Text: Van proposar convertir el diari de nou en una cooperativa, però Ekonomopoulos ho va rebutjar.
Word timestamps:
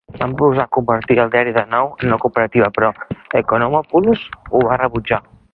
Van 0.19 0.31
proposar 0.37 0.63
convertir 0.77 1.17
el 1.23 1.29
diari 1.35 1.53
de 1.57 1.65
nou 1.75 1.91
en 1.91 2.07
una 2.09 2.19
cooperativa, 2.25 2.71
però 2.79 2.91
Ekonomopoulos 3.43 4.29
ho 4.51 4.67
va 4.71 4.83
rebutjar. 4.87 5.25